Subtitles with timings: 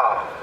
[0.00, 0.39] job.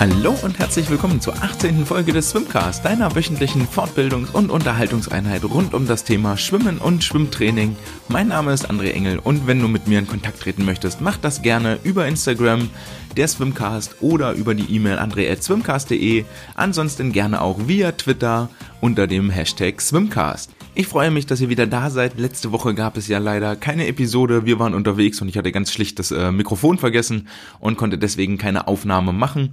[0.00, 1.84] Hallo und herzlich willkommen zur 18.
[1.84, 7.74] Folge des Swimcast, deiner wöchentlichen Fortbildungs- und Unterhaltungseinheit rund um das Thema Schwimmen und Schwimmtraining.
[8.06, 11.16] Mein Name ist André Engel und wenn du mit mir in Kontakt treten möchtest, mach
[11.16, 12.70] das gerne über Instagram,
[13.16, 19.80] der Swimcast oder über die E-Mail andre.swimcast.de, ansonsten gerne auch via Twitter unter dem Hashtag
[19.80, 20.52] Swimcast.
[20.76, 22.20] Ich freue mich, dass ihr wieder da seid.
[22.20, 24.46] Letzte Woche gab es ja leider keine Episode.
[24.46, 27.26] Wir waren unterwegs und ich hatte ganz schlicht das äh, Mikrofon vergessen
[27.58, 29.50] und konnte deswegen keine Aufnahme machen.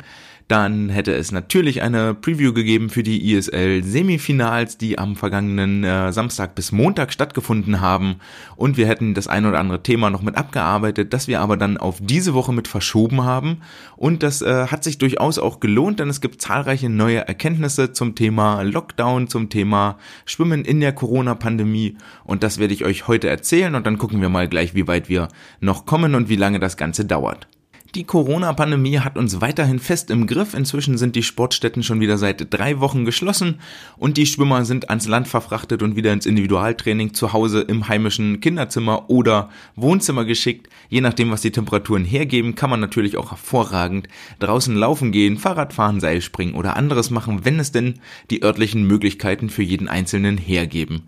[0.48, 6.14] Dann hätte es natürlich eine Preview gegeben für die ISL Semifinals, die am vergangenen äh,
[6.14, 8.18] Samstag bis Montag stattgefunden haben.
[8.56, 11.78] Und wir hätten das ein oder andere Thema noch mit abgearbeitet, das wir aber dann
[11.78, 13.62] auf diese Woche mit verschoben haben.
[13.96, 18.14] Und das äh, hat sich durchaus auch gelohnt, denn es gibt zahlreiche neue Erkenntnisse zum
[18.14, 21.98] Thema Lockdown, zum Thema Schwimmen in der Corona-Pandemie.
[22.24, 25.10] Und das werde ich euch heute erzählen und dann gucken wir mal gleich, wie weit
[25.10, 25.28] wir
[25.60, 27.48] noch kommen und wie lange das Ganze dauert.
[27.96, 30.54] Die Corona-Pandemie hat uns weiterhin fest im Griff.
[30.54, 33.62] Inzwischen sind die Sportstätten schon wieder seit drei Wochen geschlossen
[33.96, 38.42] und die Schwimmer sind ans Land verfrachtet und wieder ins Individualtraining zu Hause im heimischen
[38.42, 40.68] Kinderzimmer oder Wohnzimmer geschickt.
[40.90, 45.72] Je nachdem, was die Temperaturen hergeben, kann man natürlich auch hervorragend draußen laufen gehen, Fahrrad
[45.72, 50.38] fahren, Seil springen oder anderes machen, wenn es denn die örtlichen Möglichkeiten für jeden Einzelnen
[50.38, 51.04] hergeben.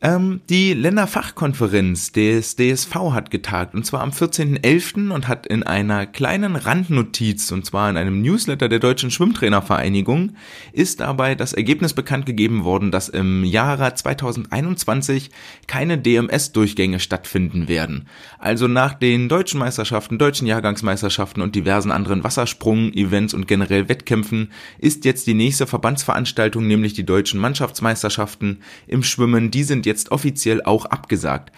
[0.00, 5.10] Ähm, die Länderfachkonferenz des DSV hat getagt und zwar am 14.11.
[5.10, 10.36] und hat in einer kleinen Randnotiz und zwar in einem Newsletter der Deutschen Schwimmtrainervereinigung
[10.72, 15.30] ist dabei das Ergebnis bekannt gegeben worden, dass im Jahre 2021
[15.66, 18.06] keine DMS-Durchgänge stattfinden werden.
[18.38, 25.04] Also nach den deutschen Meisterschaften, deutschen Jahrgangsmeisterschaften und diversen anderen Wassersprung-Events und generell Wettkämpfen ist
[25.04, 29.50] jetzt die nächste Verbandsveranstaltung, nämlich die deutschen Mannschaftsmeisterschaften im Schwimmen.
[29.50, 31.52] Die sind jetzt offiziell auch abgesagt.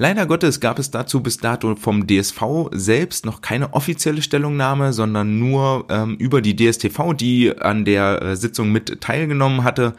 [0.00, 5.38] Leider Gottes gab es dazu bis dato vom DSV selbst noch keine offizielle Stellungnahme, sondern
[5.38, 9.92] nur ähm, über die DSTV, die an der äh, Sitzung mit teilgenommen hatte.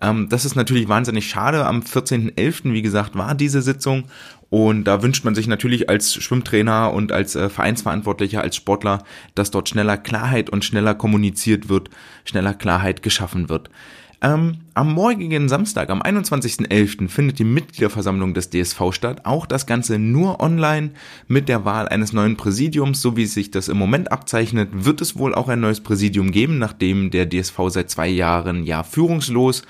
[0.00, 1.66] Ähm, das ist natürlich wahnsinnig schade.
[1.66, 4.06] Am 14.11., wie gesagt, war diese Sitzung
[4.50, 9.04] und da wünscht man sich natürlich als Schwimmtrainer und als äh, Vereinsverantwortlicher, als Sportler,
[9.34, 11.90] dass dort schneller Klarheit und schneller kommuniziert wird,
[12.24, 13.70] schneller Klarheit geschaffen wird.
[14.24, 19.26] Ähm, am morgigen Samstag, am 21.11., findet die Mitgliederversammlung des DSV statt.
[19.26, 20.92] Auch das Ganze nur online
[21.28, 23.02] mit der Wahl eines neuen Präsidiums.
[23.02, 26.58] So wie sich das im Moment abzeichnet, wird es wohl auch ein neues Präsidium geben,
[26.58, 29.64] nachdem der DSV seit zwei Jahren ja führungslos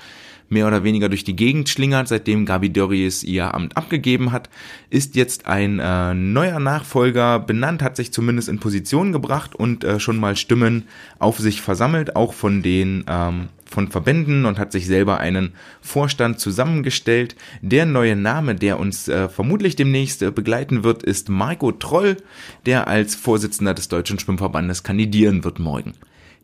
[0.47, 4.49] mehr oder weniger durch die Gegend schlingert, seitdem Gabi Dörries ihr Amt abgegeben hat,
[4.89, 9.99] ist jetzt ein äh, neuer Nachfolger benannt, hat sich zumindest in Position gebracht und äh,
[9.99, 10.83] schon mal Stimmen
[11.19, 16.39] auf sich versammelt, auch von den ähm, von Verbänden und hat sich selber einen Vorstand
[16.39, 17.35] zusammengestellt.
[17.61, 22.17] Der neue Name, der uns äh, vermutlich demnächst äh, begleiten wird, ist Marco Troll,
[22.65, 25.93] der als Vorsitzender des Deutschen Schwimmverbandes kandidieren wird morgen.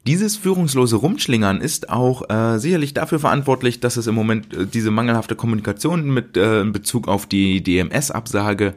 [0.07, 4.91] Dieses führungslose Rumschlingern ist auch äh, sicherlich dafür verantwortlich, dass es im Moment äh, diese
[4.91, 8.73] mangelhafte Kommunikation mit äh, in Bezug auf die DMS-Absage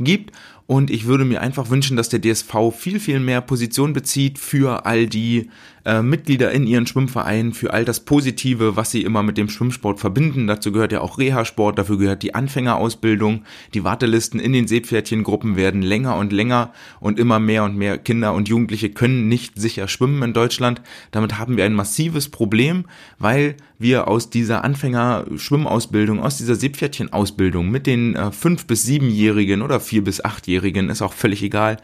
[0.00, 0.32] gibt
[0.66, 4.86] und ich würde mir einfach wünschen, dass der DSV viel, viel mehr Position bezieht für
[4.86, 5.50] all die
[5.84, 10.00] äh, Mitglieder in ihren Schwimmvereinen, für all das Positive, was sie immer mit dem Schwimmsport
[10.00, 10.46] verbinden.
[10.46, 13.44] Dazu gehört ja auch Reha-Sport, dafür gehört die Anfängerausbildung.
[13.74, 18.32] Die Wartelisten in den Seepferdchengruppen werden länger und länger und immer mehr und mehr Kinder
[18.34, 20.80] und Jugendliche können nicht sicher schwimmen in Deutschland.
[21.10, 22.84] Damit haben wir ein massives Problem,
[23.18, 29.80] weil wir aus dieser Anfänger-Schwimmausbildung, aus dieser Seepferdchenausbildung mit den äh, fünf bis siebenjährigen oder
[29.80, 31.76] vier bis achtjährigen, ist auch völlig egal.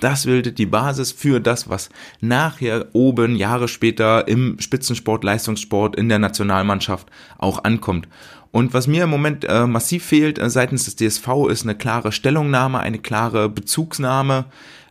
[0.00, 1.90] Das bildet die Basis für das, was
[2.20, 8.08] nachher oben Jahre später im Spitzensport, Leistungssport, in der Nationalmannschaft auch ankommt.
[8.50, 12.12] Und was mir im Moment äh, massiv fehlt äh, seitens des DSV ist eine klare
[12.12, 14.44] Stellungnahme, eine klare Bezugsnahme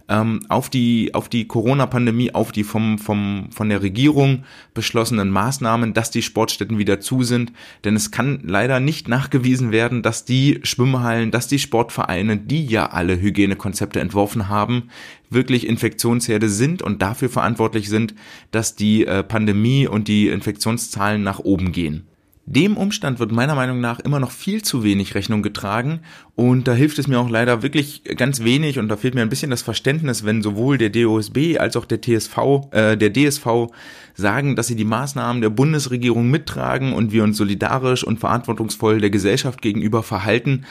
[0.09, 5.94] ähm, auf die, auf die Corona-Pandemie, auf die vom, vom, von der Regierung beschlossenen Maßnahmen,
[5.94, 7.51] dass die Sportstätten wieder zu sind.
[7.84, 12.87] Denn es kann leider nicht nachgewiesen werden, dass die Schwimmhallen, dass die Sportvereine, die ja
[12.87, 14.90] alle Hygienekonzepte entworfen haben,
[15.29, 18.16] wirklich Infektionsherde sind und dafür verantwortlich sind,
[18.52, 22.07] dass die äh, Pandemie und die Infektionszahlen nach oben gehen.
[22.49, 25.99] Dem Umstand wird meiner Meinung nach immer noch viel zu wenig Rechnung getragen
[26.34, 29.28] und da hilft es mir auch leider wirklich ganz wenig und da fehlt mir ein
[29.28, 32.38] bisschen das Verständnis, wenn sowohl der DOSB als auch der TSV,
[32.72, 33.67] äh, der DSV
[34.14, 39.09] sagen, dass sie die Maßnahmen der Bundesregierung mittragen und wir uns solidarisch und verantwortungsvoll der
[39.09, 40.64] Gesellschaft gegenüber verhalten.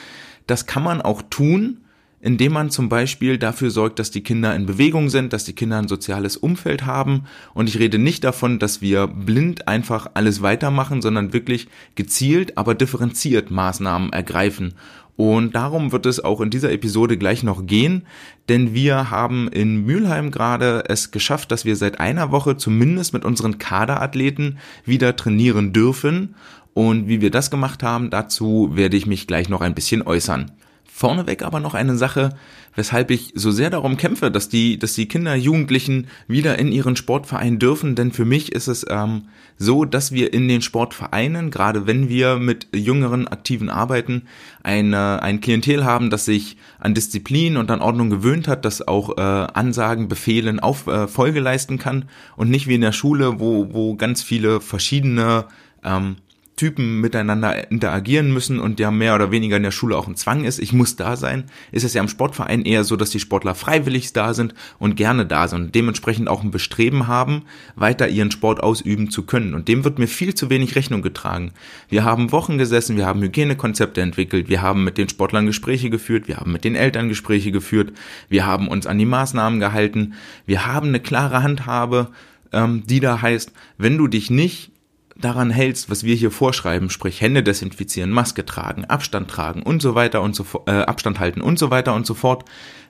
[0.46, 1.82] Das kann man auch tun,
[2.26, 5.78] indem man zum Beispiel dafür sorgt, dass die Kinder in Bewegung sind, dass die Kinder
[5.78, 7.26] ein soziales Umfeld haben.
[7.54, 12.74] Und ich rede nicht davon, dass wir blind einfach alles weitermachen, sondern wirklich gezielt, aber
[12.74, 14.74] differenziert Maßnahmen ergreifen.
[15.14, 18.02] Und darum wird es auch in dieser Episode gleich noch gehen,
[18.48, 23.24] denn wir haben in Mülheim gerade es geschafft, dass wir seit einer Woche zumindest mit
[23.24, 26.34] unseren Kaderathleten wieder trainieren dürfen.
[26.74, 30.50] Und wie wir das gemacht haben, dazu werde ich mich gleich noch ein bisschen äußern.
[30.96, 32.30] Vorneweg aber noch eine Sache,
[32.74, 36.96] weshalb ich so sehr darum kämpfe, dass die, dass die Kinder, Jugendlichen wieder in ihren
[36.96, 37.96] Sportverein dürfen.
[37.96, 39.24] Denn für mich ist es ähm,
[39.58, 44.22] so, dass wir in den Sportvereinen, gerade wenn wir mit jüngeren Aktiven arbeiten,
[44.62, 49.18] eine, ein Klientel haben, das sich an Disziplin und an Ordnung gewöhnt hat, das auch
[49.18, 52.06] äh, Ansagen, Befehlen auf äh, Folge leisten kann
[52.38, 55.44] und nicht wie in der Schule, wo, wo ganz viele verschiedene
[55.84, 56.16] ähm,
[56.56, 60.44] Typen miteinander interagieren müssen und ja mehr oder weniger in der Schule auch ein Zwang
[60.44, 63.54] ist, ich muss da sein, ist es ja im Sportverein eher so, dass die Sportler
[63.54, 67.42] freiwillig da sind und gerne da sind und dementsprechend auch ein Bestreben haben,
[67.74, 69.52] weiter ihren Sport ausüben zu können.
[69.52, 71.52] Und dem wird mir viel zu wenig Rechnung getragen.
[71.90, 76.26] Wir haben Wochen gesessen, wir haben Hygienekonzepte entwickelt, wir haben mit den Sportlern Gespräche geführt,
[76.26, 77.92] wir haben mit den Eltern Gespräche geführt,
[78.30, 80.14] wir haben uns an die Maßnahmen gehalten,
[80.46, 82.08] wir haben eine klare Handhabe,
[82.52, 84.70] ähm, die da heißt, wenn du dich nicht
[85.18, 89.94] daran hältst, was wir hier vorschreiben, sprich Hände desinfizieren, Maske tragen, Abstand tragen und so
[89.94, 92.44] weiter und so äh, Abstand halten und so weiter und so fort,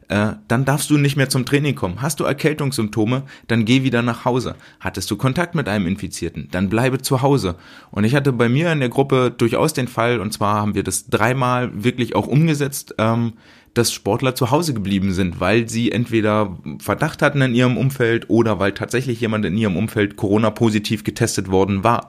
[0.08, 2.00] äh, dann darfst du nicht mehr zum Training kommen.
[2.00, 4.54] Hast du Erkältungssymptome, dann geh wieder nach Hause.
[4.80, 7.56] Hattest du Kontakt mit einem Infizierten, dann bleibe zu Hause.
[7.90, 10.84] Und ich hatte bei mir in der Gruppe durchaus den Fall, und zwar haben wir
[10.84, 13.34] das dreimal wirklich auch umgesetzt, ähm,
[13.76, 18.58] dass Sportler zu Hause geblieben sind, weil sie entweder Verdacht hatten in ihrem Umfeld oder
[18.58, 22.08] weil tatsächlich jemand in ihrem Umfeld Corona-positiv getestet worden war.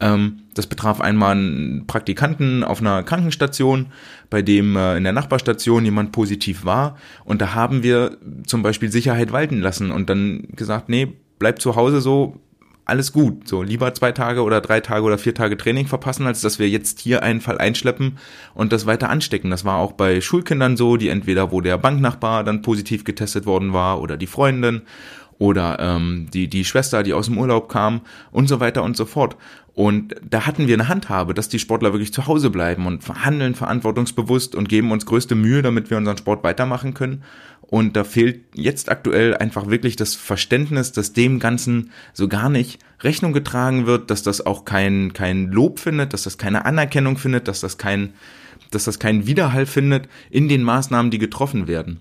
[0.00, 3.86] Ähm, das betraf einmal einen Praktikanten auf einer Krankenstation,
[4.28, 6.96] bei dem äh, in der Nachbarstation jemand positiv war.
[7.24, 11.76] Und da haben wir zum Beispiel Sicherheit walten lassen und dann gesagt, nee, bleib zu
[11.76, 12.40] Hause so,
[12.86, 13.48] alles gut.
[13.48, 16.68] So, lieber zwei Tage oder drei Tage oder vier Tage Training verpassen, als dass wir
[16.68, 18.18] jetzt hier einen Fall einschleppen
[18.54, 19.50] und das weiter anstecken.
[19.50, 23.72] Das war auch bei Schulkindern so, die entweder, wo der Banknachbar dann positiv getestet worden
[23.72, 24.82] war oder die Freundin
[25.38, 29.04] oder ähm, die, die Schwester, die aus dem Urlaub kam und so weiter und so
[29.04, 29.36] fort.
[29.74, 33.56] Und da hatten wir eine Handhabe, dass die Sportler wirklich zu Hause bleiben und verhandeln
[33.56, 37.24] verantwortungsbewusst und geben uns größte Mühe, damit wir unseren Sport weitermachen können.
[37.62, 42.78] Und da fehlt jetzt aktuell einfach wirklich das Verständnis, dass dem Ganzen so gar nicht
[43.00, 47.48] Rechnung getragen wird, dass das auch kein, kein Lob findet, dass das keine Anerkennung findet,
[47.48, 48.14] dass das kein,
[48.70, 51.98] dass das keinen Widerhall findet in den Maßnahmen, die getroffen werden.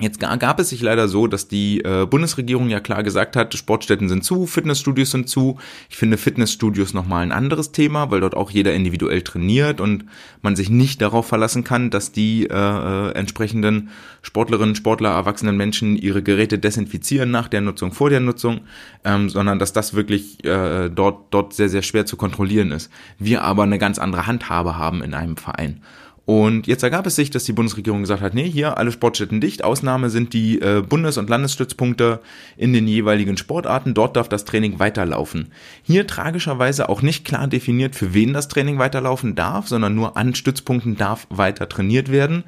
[0.00, 4.08] Jetzt gab es sich leider so, dass die äh, Bundesregierung ja klar gesagt hat, Sportstätten
[4.08, 5.58] sind zu, Fitnessstudios sind zu.
[5.90, 10.04] Ich finde Fitnessstudios nochmal ein anderes Thema, weil dort auch jeder individuell trainiert und
[10.40, 13.88] man sich nicht darauf verlassen kann, dass die äh, äh, entsprechenden
[14.22, 18.60] Sportlerinnen, Sportler, erwachsenen Menschen ihre Geräte desinfizieren nach der Nutzung, vor der Nutzung,
[19.04, 22.88] ähm, sondern dass das wirklich äh, dort, dort sehr, sehr schwer zu kontrollieren ist.
[23.18, 25.80] Wir aber eine ganz andere Handhabe haben in einem Verein.
[26.28, 29.64] Und jetzt ergab es sich, dass die Bundesregierung gesagt hat, nee, hier alle Sportstätten dicht.
[29.64, 32.20] Ausnahme sind die äh, Bundes- und Landesstützpunkte
[32.58, 33.94] in den jeweiligen Sportarten.
[33.94, 35.52] Dort darf das Training weiterlaufen.
[35.82, 40.34] Hier tragischerweise auch nicht klar definiert, für wen das Training weiterlaufen darf, sondern nur an
[40.34, 42.44] Stützpunkten darf weiter trainiert werden.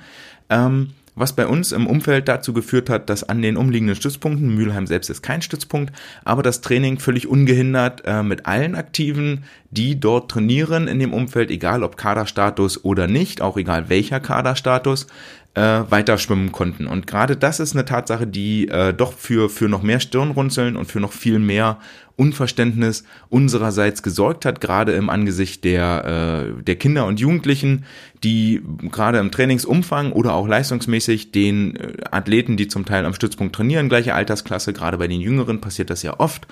[0.51, 4.87] Ähm, was bei uns im Umfeld dazu geführt hat, dass an den umliegenden Stützpunkten, Mülheim
[4.87, 10.31] selbst ist kein Stützpunkt, aber das Training völlig ungehindert äh, mit allen Aktiven, die dort
[10.31, 15.07] trainieren in dem Umfeld, egal ob Kaderstatus oder nicht, auch egal welcher Kaderstatus,
[15.55, 16.87] äh, weiter schwimmen konnten.
[16.87, 20.87] Und gerade das ist eine Tatsache, die äh, doch für, für noch mehr Stirnrunzeln und
[20.87, 21.79] für noch viel mehr
[22.17, 27.85] Unverständnis unsererseits gesorgt hat, gerade im Angesicht der, äh, der Kinder und Jugendlichen,
[28.23, 33.57] die gerade im Trainingsumfang oder auch leistungsmäßig den äh, Athleten, die zum Teil am Stützpunkt
[33.57, 36.47] trainieren, gleiche Altersklasse, gerade bei den Jüngeren passiert das ja oft,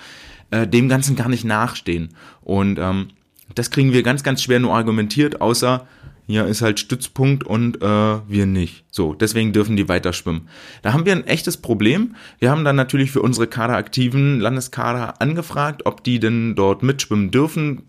[0.51, 2.09] äh, dem Ganzen gar nicht nachstehen.
[2.41, 3.09] Und ähm,
[3.55, 5.87] das kriegen wir ganz, ganz schwer nur argumentiert, außer
[6.29, 8.85] hier ist halt Stützpunkt und äh, wir nicht.
[8.91, 10.47] So, deswegen dürfen die weiter schwimmen.
[10.83, 12.15] Da haben wir ein echtes Problem.
[12.37, 17.81] Wir haben dann natürlich für unsere kaderaktiven Landeskader angefragt, ob die denn dort mitschwimmen dürfen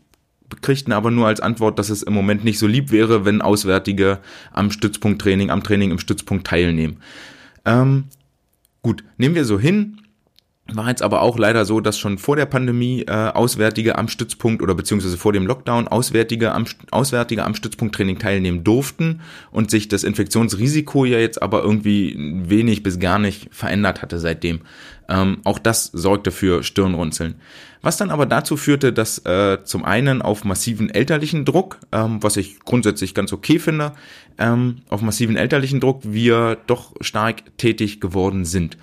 [0.63, 4.19] kriegten aber nur als Antwort, dass es im Moment nicht so lieb wäre, wenn Auswärtige
[4.53, 6.97] am Stützpunkttraining, am Training im Stützpunkt teilnehmen.
[7.65, 8.07] Ähm,
[8.83, 10.00] gut, nehmen wir so hin.
[10.77, 14.63] War jetzt aber auch leider so, dass schon vor der Pandemie äh, Auswärtige am Stützpunkt
[14.63, 20.05] oder beziehungsweise vor dem Lockdown Auswärtige am, Auswärtige am Stützpunkttraining teilnehmen durften und sich das
[20.05, 24.61] Infektionsrisiko ja jetzt aber irgendwie wenig bis gar nicht verändert hatte seitdem.
[25.09, 27.35] Ähm, auch das sorgte für Stirnrunzeln.
[27.83, 32.37] Was dann aber dazu führte, dass äh, zum einen auf massiven elterlichen Druck, ähm, was
[32.37, 33.93] ich grundsätzlich ganz okay finde,
[34.39, 38.77] ähm, auf massiven elterlichen Druck wir doch stark tätig geworden sind.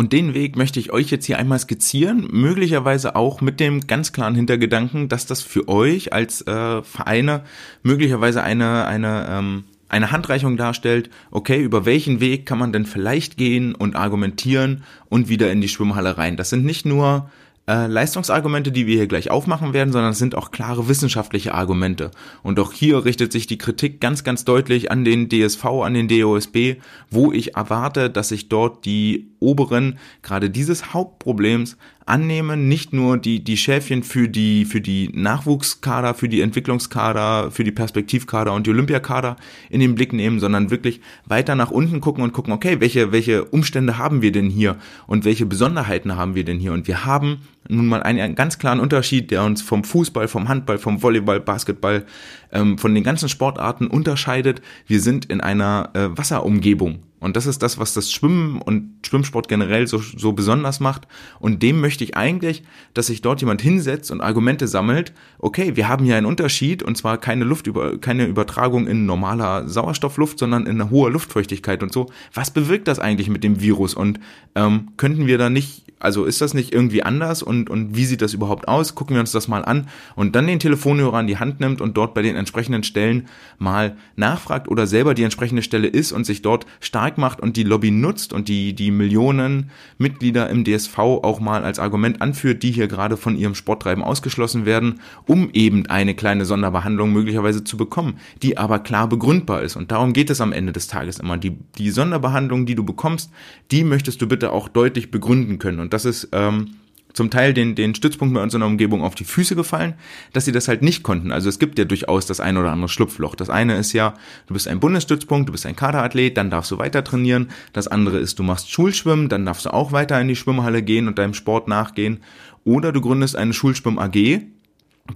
[0.00, 4.12] Und den Weg möchte ich euch jetzt hier einmal skizzieren, möglicherweise auch mit dem ganz
[4.12, 7.42] klaren Hintergedanken, dass das für euch als äh, Vereine
[7.82, 13.36] möglicherweise eine, eine, ähm, eine Handreichung darstellt, okay, über welchen Weg kann man denn vielleicht
[13.36, 16.38] gehen und argumentieren und wieder in die Schwimmhalle rein.
[16.38, 17.28] Das sind nicht nur
[17.68, 22.10] äh, Leistungsargumente, die wir hier gleich aufmachen werden, sondern es sind auch klare wissenschaftliche Argumente.
[22.42, 26.08] Und auch hier richtet sich die Kritik ganz, ganz deutlich an den DSV, an den
[26.08, 26.76] DOSB,
[27.10, 31.76] wo ich erwarte, dass sich dort die Oberen gerade dieses Hauptproblems
[32.06, 37.64] annehmen, nicht nur die, die Schäfchen für die, für die Nachwuchskader, für die Entwicklungskader, für
[37.64, 39.36] die Perspektivkader und die Olympiakader
[39.68, 43.44] in den Blick nehmen, sondern wirklich weiter nach unten gucken und gucken, okay, welche, welche
[43.44, 44.76] Umstände haben wir denn hier
[45.06, 46.72] und welche Besonderheiten haben wir denn hier?
[46.72, 50.48] Und wir haben nun mal einen, einen ganz klaren Unterschied, der uns vom Fußball, vom
[50.48, 52.04] Handball, vom Volleyball, Basketball,
[52.52, 54.62] ähm, von den ganzen Sportarten unterscheidet.
[54.86, 57.00] Wir sind in einer äh, Wasserumgebung.
[57.20, 61.06] Und das ist das, was das Schwimmen und Schwimmsport generell so, so besonders macht.
[61.38, 62.62] Und dem möchte ich eigentlich,
[62.94, 65.12] dass sich dort jemand hinsetzt und Argumente sammelt.
[65.38, 69.68] Okay, wir haben hier einen Unterschied und zwar keine Luft über, keine Übertragung in normaler
[69.68, 72.06] Sauerstoffluft, sondern in hoher Luftfeuchtigkeit und so.
[72.32, 73.94] Was bewirkt das eigentlich mit dem Virus?
[73.94, 74.18] Und
[74.54, 78.22] ähm, könnten wir da nicht also ist das nicht irgendwie anders und, und wie sieht
[78.22, 78.94] das überhaupt aus?
[78.94, 79.86] Gucken wir uns das mal an
[80.16, 83.96] und dann den Telefonhörer an die Hand nimmt und dort bei den entsprechenden Stellen mal
[84.16, 87.90] nachfragt oder selber die entsprechende Stelle ist und sich dort stark macht und die Lobby
[87.90, 92.88] nutzt und die, die Millionen Mitglieder im DSV auch mal als Argument anführt, die hier
[92.88, 98.56] gerade von ihrem Sporttreiben ausgeschlossen werden, um eben eine kleine Sonderbehandlung möglicherweise zu bekommen, die
[98.56, 99.76] aber klar begründbar ist.
[99.76, 101.36] Und darum geht es am Ende des Tages immer.
[101.36, 103.30] Die, die Sonderbehandlung, die du bekommst,
[103.70, 105.78] die möchtest du bitte auch deutlich begründen können.
[105.80, 106.76] Und und das ist ähm,
[107.12, 109.94] zum Teil den, den Stützpunkten bei uns in der Umgebung auf die Füße gefallen,
[110.32, 111.32] dass sie das halt nicht konnten.
[111.32, 113.34] Also es gibt ja durchaus das ein oder andere Schlupfloch.
[113.34, 114.14] Das eine ist ja,
[114.46, 117.50] du bist ein Bundesstützpunkt, du bist ein Kaderathlet, dann darfst du weiter trainieren.
[117.72, 121.08] Das andere ist, du machst Schulschwimmen, dann darfst du auch weiter in die Schwimmhalle gehen
[121.08, 122.20] und deinem Sport nachgehen.
[122.64, 124.42] Oder du gründest eine Schulschwimm AG,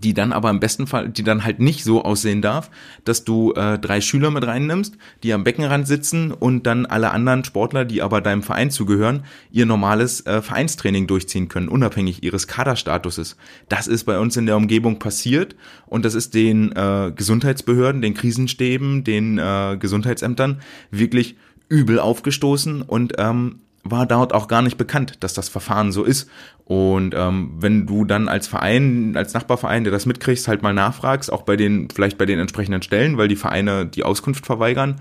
[0.03, 2.71] die dann aber im besten Fall, die dann halt nicht so aussehen darf,
[3.05, 7.45] dass du äh, drei Schüler mit reinnimmst, die am Beckenrand sitzen und dann alle anderen
[7.45, 13.37] Sportler, die aber deinem Verein zugehören, ihr normales äh, Vereinstraining durchziehen können, unabhängig ihres Kaderstatuses.
[13.69, 18.15] Das ist bei uns in der Umgebung passiert und das ist den äh, Gesundheitsbehörden, den
[18.15, 20.61] Krisenstäben, den äh, Gesundheitsämtern
[20.91, 21.37] wirklich
[21.69, 26.29] übel aufgestoßen und ähm, war dort auch gar nicht bekannt, dass das Verfahren so ist.
[26.65, 31.31] Und ähm, wenn du dann als Verein, als Nachbarverein, der das mitkriegst, halt mal nachfragst,
[31.31, 35.01] auch bei den, vielleicht bei den entsprechenden Stellen, weil die Vereine die Auskunft verweigern,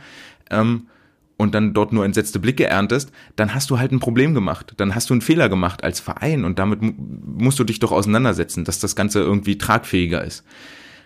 [0.50, 0.88] ähm,
[1.38, 4.74] und dann dort nur entsetzte Blicke erntest, dann hast du halt ein Problem gemacht.
[4.78, 8.66] Dann hast du einen Fehler gemacht als Verein und damit musst du dich doch auseinandersetzen,
[8.66, 10.44] dass das Ganze irgendwie tragfähiger ist.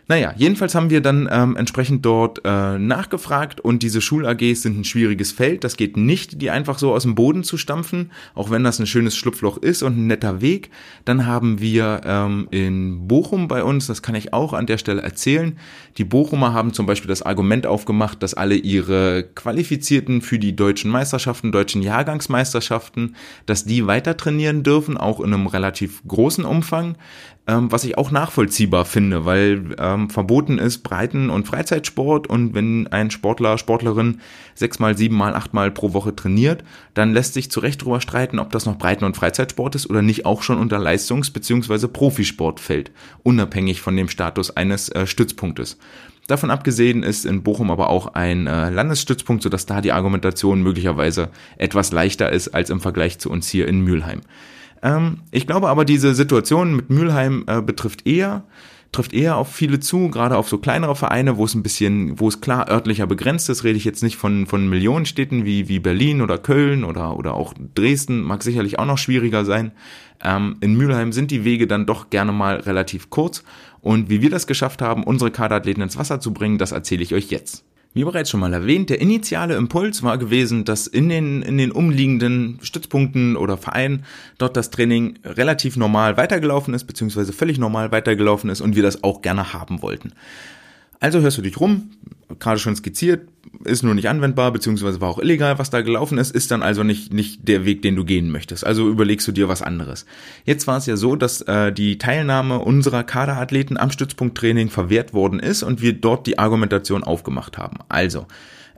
[0.09, 4.85] Naja, jedenfalls haben wir dann ähm, entsprechend dort äh, nachgefragt und diese Schul-AGs sind ein
[4.85, 5.65] schwieriges Feld.
[5.65, 8.87] Das geht nicht, die einfach so aus dem Boden zu stampfen, auch wenn das ein
[8.87, 10.69] schönes Schlupfloch ist und ein netter Weg.
[11.03, 15.01] Dann haben wir ähm, in Bochum bei uns, das kann ich auch an der Stelle
[15.01, 15.59] erzählen,
[15.97, 20.89] die Bochumer haben zum Beispiel das Argument aufgemacht, dass alle ihre Qualifizierten für die deutschen
[20.89, 26.95] Meisterschaften, deutschen Jahrgangsmeisterschaften, dass die weiter trainieren dürfen, auch in einem relativ großen Umfang
[27.47, 32.88] ähm, was ich auch nachvollziehbar finde, weil ähm, verboten ist Breiten- und Freizeitsport und wenn
[32.88, 34.20] ein Sportler, Sportlerin
[34.56, 36.63] sechsmal, siebenmal, achtmal pro Woche trainiert,
[36.94, 40.01] dann lässt sich zu Recht darüber streiten, ob das noch Breiten- und Freizeitsport ist oder
[40.01, 41.88] nicht auch schon unter Leistungs- bzw.
[41.88, 42.92] Profisport fällt,
[43.24, 45.77] unabhängig von dem Status eines äh, Stützpunktes.
[46.27, 51.30] Davon abgesehen ist in Bochum aber auch ein äh, Landesstützpunkt, sodass da die Argumentation möglicherweise
[51.58, 54.22] etwas leichter ist als im Vergleich zu uns hier in Mülheim.
[54.84, 58.44] Ähm, ich glaube aber, diese Situation mit Mülheim äh, betrifft eher
[58.91, 62.27] trifft eher auf viele zu, gerade auf so kleinere Vereine, wo es ein bisschen, wo
[62.27, 66.22] es klar örtlicher begrenzt ist, rede ich jetzt nicht von, von Millionenstädten wie, wie Berlin
[66.22, 69.72] oder Köln oder, oder auch Dresden, mag sicherlich auch noch schwieriger sein.
[70.24, 73.44] Ähm, in Mülheim sind die Wege dann doch gerne mal relativ kurz
[73.82, 77.13] und wie wir das geschafft haben, unsere Kaderathleten ins Wasser zu bringen, das erzähle ich
[77.13, 77.63] euch jetzt.
[77.98, 81.72] Wie bereits schon mal erwähnt, der initiale Impuls war gewesen, dass in den, in den
[81.72, 84.06] umliegenden Stützpunkten oder Vereinen
[84.38, 89.04] dort das Training relativ normal weitergelaufen ist, beziehungsweise völlig normal weitergelaufen ist und wir das
[89.04, 90.12] auch gerne haben wollten.
[91.00, 91.92] Also hörst du dich rum,
[92.39, 93.27] gerade schon skizziert,
[93.63, 96.84] ist nur nicht anwendbar, beziehungsweise war auch illegal, was da gelaufen ist, ist dann also
[96.84, 98.66] nicht, nicht der Weg, den du gehen möchtest.
[98.66, 100.06] Also überlegst du dir was anderes.
[100.46, 105.39] Jetzt war es ja so, dass äh, die Teilnahme unserer Kaderathleten am Stützpunkttraining verwehrt worden
[105.39, 107.77] ist und wir dort die Argumentation aufgemacht haben.
[107.89, 108.25] Also,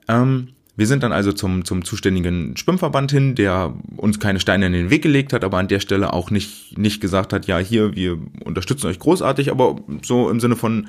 [0.08, 4.72] ähm, wir sind dann also zum, zum zuständigen Schwimmverband hin, der uns keine Steine in
[4.72, 7.98] den Weg gelegt hat, aber an der Stelle auch nicht, nicht gesagt hat, ja, hier,
[7.98, 10.88] wir unterstützen euch großartig, aber so im Sinne von,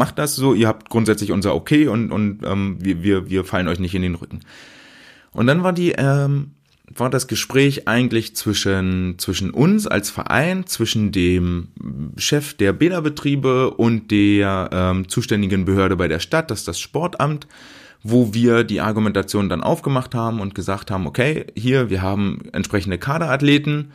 [0.00, 3.68] macht das so, ihr habt grundsätzlich unser Okay und, und ähm, wir, wir, wir fallen
[3.68, 4.40] euch nicht in den Rücken.
[5.30, 6.52] Und dann war die, ähm,
[6.88, 11.68] war das Gespräch eigentlich zwischen, zwischen uns als Verein, zwischen dem
[12.16, 17.46] Chef der Bäderbetriebe und der ähm, zuständigen Behörde bei der Stadt, das ist das Sportamt,
[18.02, 22.96] wo wir die Argumentation dann aufgemacht haben und gesagt haben, okay, hier, wir haben entsprechende
[22.96, 23.92] Kaderathleten,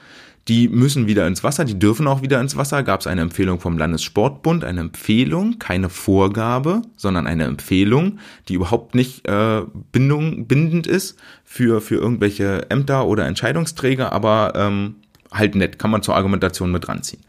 [0.47, 2.83] die müssen wieder ins Wasser, die dürfen auch wieder ins Wasser.
[2.83, 8.93] Gab es eine Empfehlung vom Landessportbund, eine Empfehlung, keine Vorgabe, sondern eine Empfehlung, die überhaupt
[8.93, 9.61] nicht äh,
[9.91, 14.95] Bindung, bindend ist für, für irgendwelche Ämter oder Entscheidungsträger, aber ähm,
[15.31, 17.23] halt nett, kann man zur Argumentation mit ranziehen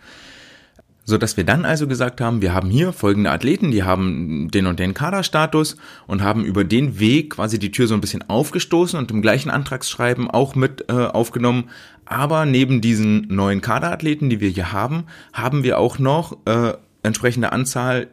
[1.06, 4.66] so dass wir dann also gesagt haben, wir haben hier folgende Athleten, die haben den
[4.66, 5.76] und den Kaderstatus
[6.08, 9.48] und haben über den Weg quasi die Tür so ein bisschen aufgestoßen und im gleichen
[9.48, 11.70] Antragsschreiben auch mit äh, aufgenommen.
[12.06, 16.72] Aber neben diesen neuen Kaderathleten, die wir hier haben, haben wir auch noch äh,
[17.02, 18.08] entsprechende Anzahl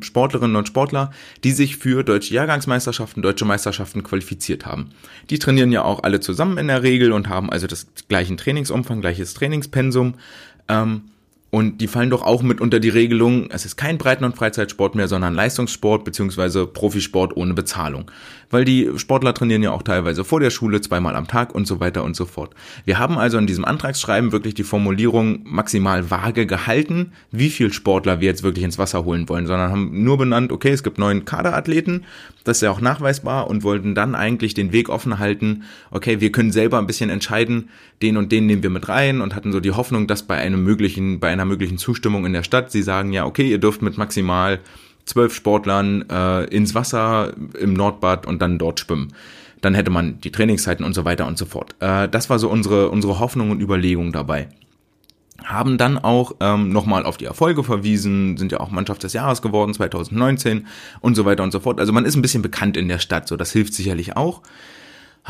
[0.00, 1.10] Sportlerinnen und Sportler,
[1.42, 4.90] die sich für deutsche Jahrgangsmeisterschaften, deutsche Meisterschaften qualifiziert haben.
[5.28, 9.00] Die trainieren ja auch alle zusammen in der Regel und haben also das gleichen Trainingsumfang,
[9.00, 10.14] gleiches Trainingspensum.
[10.68, 11.02] Ähm,
[11.50, 14.94] und die fallen doch auch mit unter die Regelung, es ist kein Breiten- und Freizeitsport
[14.94, 18.08] mehr, sondern Leistungssport beziehungsweise Profisport ohne Bezahlung.
[18.50, 21.80] Weil die Sportler trainieren ja auch teilweise vor der Schule, zweimal am Tag und so
[21.80, 22.54] weiter und so fort.
[22.84, 28.20] Wir haben also in diesem Antragsschreiben wirklich die Formulierung maximal vage gehalten, wie viel Sportler
[28.20, 31.24] wir jetzt wirklich ins Wasser holen wollen, sondern haben nur benannt, okay, es gibt neun
[31.24, 32.04] Kaderathleten,
[32.44, 36.32] das ist ja auch nachweisbar und wollten dann eigentlich den Weg offen halten, okay, wir
[36.32, 37.70] können selber ein bisschen entscheiden,
[38.02, 40.64] den und den nehmen wir mit rein und hatten so die Hoffnung, dass bei einem
[40.64, 42.70] möglichen, bei einer einer möglichen Zustimmung in der Stadt.
[42.70, 44.60] Sie sagen ja, okay, ihr dürft mit maximal
[45.10, 49.12] zwölf Sportlern äh, ins Wasser im Nordbad und dann dort schwimmen.
[49.60, 51.74] Dann hätte man die Trainingszeiten und so weiter und so fort.
[51.80, 54.48] Äh, das war so unsere, unsere Hoffnung und Überlegung dabei.
[55.44, 59.42] Haben dann auch ähm, nochmal auf die Erfolge verwiesen, sind ja auch Mannschaft des Jahres
[59.42, 60.66] geworden 2019
[61.00, 61.80] und so weiter und so fort.
[61.80, 64.42] Also man ist ein bisschen bekannt in der Stadt, so das hilft sicherlich auch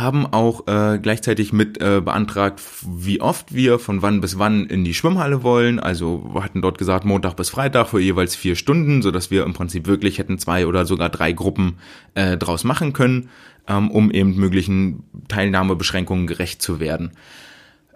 [0.00, 4.85] haben auch äh, gleichzeitig mit äh, beantragt, wie oft wir von wann bis wann in
[4.85, 5.78] die Schwimmhalle wollen.
[5.78, 9.52] Also hatten dort gesagt Montag bis Freitag für jeweils vier Stunden, so dass wir im
[9.52, 11.78] Prinzip wirklich hätten zwei oder sogar drei Gruppen
[12.14, 13.28] äh, draus machen können,
[13.69, 17.12] ähm, um eben möglichen Teilnahmebeschränkungen gerecht zu werden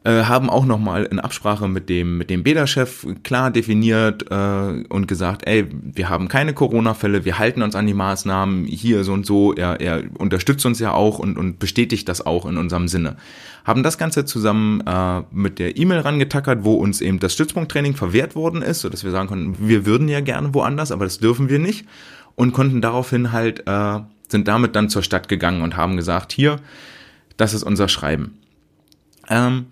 [0.05, 5.09] äh, haben auch nochmal in Absprache mit dem, mit dem Bäderchef klar definiert äh, und
[5.09, 9.25] gesagt, ey, wir haben keine Corona-Fälle, wir halten uns an die Maßnahmen hier so und
[9.25, 13.17] so, er, er unterstützt uns ja auch und, und bestätigt das auch in unserem Sinne.
[13.64, 18.37] Haben das Ganze zusammen äh, mit der E-Mail rangetackert, wo uns eben das Stützpunkttraining verwehrt
[18.37, 21.59] worden ist, sodass wir sagen konnten, wir würden ja gerne woanders, aber das dürfen wir
[21.59, 21.87] nicht
[22.35, 26.57] und konnten daraufhin halt, äh, sind damit dann zur Stadt gegangen und haben gesagt, hier,
[27.38, 28.38] das ist unser Schreiben.
[29.31, 29.67] Ähm,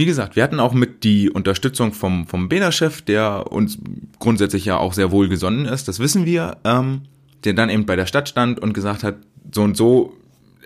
[0.00, 3.76] wie gesagt, wir hatten auch mit die Unterstützung vom, vom Bäderchef, der uns
[4.18, 7.02] grundsätzlich ja auch sehr wohlgesonnen ist, das wissen wir, ähm,
[7.44, 9.16] der dann eben bei der Stadt stand und gesagt hat,
[9.52, 10.16] so und so,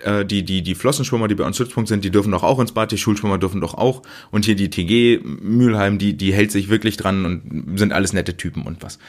[0.05, 2.71] äh, die, die, die Flossenschwimmer, die bei uns Stützpunkt sind, die dürfen doch auch ins
[2.71, 4.03] Bad, die Schulschwimmer dürfen doch auch.
[4.31, 8.37] Und hier die TG Mülheim, die, die hält sich wirklich dran und sind alles nette
[8.37, 8.99] Typen und was.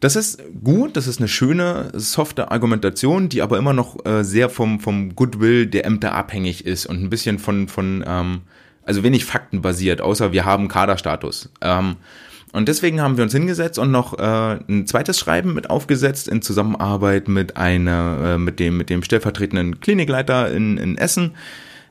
[0.00, 4.48] Das ist gut, das ist eine schöne, softe Argumentation, die aber immer noch äh, sehr
[4.48, 8.40] vom, vom Goodwill der Ämter abhängig ist und ein bisschen von, von ähm,
[8.88, 11.50] also wenig faktenbasiert, außer wir haben Kaderstatus.
[11.60, 11.96] Ähm,
[12.52, 16.40] und deswegen haben wir uns hingesetzt und noch äh, ein zweites Schreiben mit aufgesetzt in
[16.40, 21.32] Zusammenarbeit mit einer, äh, mit dem, mit dem stellvertretenden Klinikleiter in, in Essen,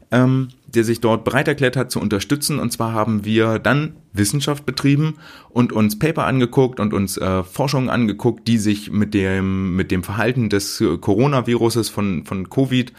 [0.10, 2.58] ähm, der sich dort bereit erklärt hat zu unterstützen.
[2.58, 5.18] Und zwar haben wir dann Wissenschaft betrieben
[5.50, 10.04] und uns Paper angeguckt und uns äh, Forschungen angeguckt, die sich mit dem, mit dem
[10.04, 12.92] Verhalten des Coronaviruses von, von Covid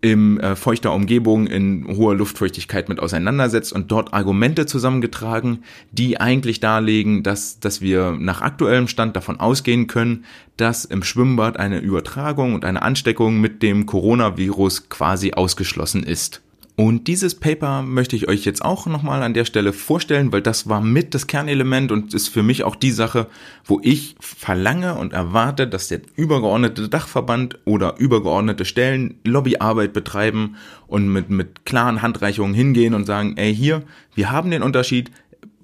[0.00, 6.60] im äh, feuchter Umgebung in hoher Luftfeuchtigkeit mit auseinandersetzt und dort Argumente zusammengetragen, die eigentlich
[6.60, 10.24] darlegen, dass, dass wir nach aktuellem Stand davon ausgehen können,
[10.56, 16.42] dass im Schwimmbad eine Übertragung und eine Ansteckung mit dem Coronavirus quasi ausgeschlossen ist.
[16.80, 20.68] Und dieses Paper möchte ich euch jetzt auch nochmal an der Stelle vorstellen, weil das
[20.68, 23.26] war mit das Kernelement und ist für mich auch die Sache,
[23.64, 30.54] wo ich verlange und erwarte, dass der übergeordnete Dachverband oder übergeordnete Stellen Lobbyarbeit betreiben
[30.86, 33.82] und mit, mit klaren Handreichungen hingehen und sagen, ey, hier,
[34.14, 35.10] wir haben den Unterschied,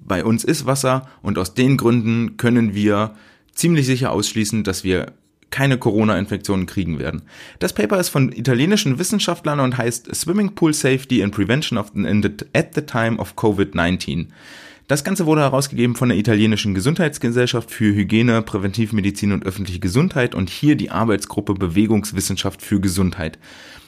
[0.05, 3.15] bei uns ist Wasser und aus den Gründen können wir
[3.53, 5.13] ziemlich sicher ausschließen, dass wir
[5.55, 7.21] keine Corona-Infektionen kriegen werden.
[7.59, 12.03] Das Paper ist von italienischen Wissenschaftlern und heißt Swimming Pool Safety and Prevention of the,
[12.53, 14.27] at the Time of COVID-19.
[14.89, 20.49] Das Ganze wurde herausgegeben von der italienischen Gesundheitsgesellschaft für Hygiene, Präventivmedizin und öffentliche Gesundheit und
[20.49, 23.39] hier die Arbeitsgruppe Bewegungswissenschaft für Gesundheit.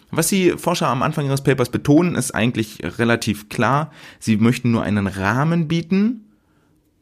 [0.10, 3.92] Was die Forscher am Anfang ihres Papers betonen, ist eigentlich relativ klar.
[4.20, 6.27] Sie möchten nur einen Rahmen bieten,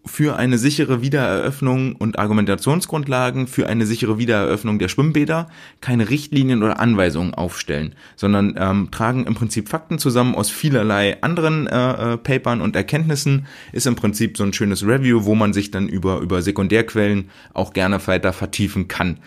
[0.06, 5.50] für eine sichere Wiedereröffnung und Argumentationsgrundlagen für eine sichere Wiedereröffnung der Schwimmbäder
[5.82, 11.68] keine Richtlinien oder Anweisungen aufstellen, sondern ähm, tragen im Prinzip Fakten zusammen aus vielerlei anderen
[11.68, 13.48] äh, äh, Papern und Erkenntnissen.
[13.72, 17.74] Ist im Prinzip so ein schönes Review, wo man sich dann über, über Sekundärquellen auch
[17.74, 19.18] gerne weiter vertiefen kann.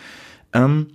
[0.53, 0.89] Ähm,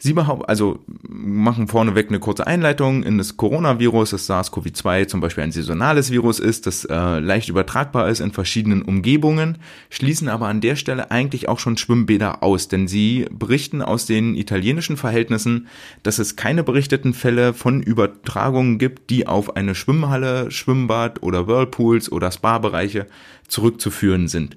[0.00, 5.42] Sie behaupten, also machen vorneweg eine kurze Einleitung in das Coronavirus, das SARS-CoV-2 zum Beispiel
[5.42, 9.58] ein saisonales Virus ist, das äh, leicht übertragbar ist in verschiedenen Umgebungen,
[9.90, 14.36] schließen aber an der Stelle eigentlich auch schon Schwimmbäder aus, denn sie berichten aus den
[14.36, 15.66] italienischen Verhältnissen,
[16.04, 22.12] dass es keine berichteten Fälle von Übertragungen gibt, die auf eine Schwimmhalle, Schwimmbad oder Whirlpools
[22.12, 23.08] oder Spa-Bereiche
[23.48, 24.56] zurückzuführen sind.